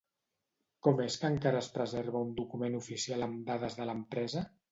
Com 0.87 1.01
és 1.03 1.17
que 1.23 1.29
encara 1.33 1.59
es 1.65 1.67
preserva 1.75 2.23
un 2.29 2.33
document 2.41 2.79
oficial 2.79 3.27
amb 3.29 3.39
dades 3.53 3.79
de 3.81 3.89
l'empresa? 3.91 4.43